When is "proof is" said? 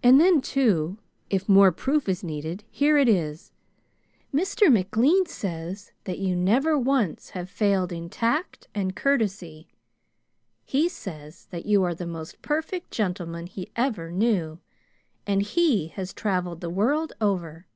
1.72-2.22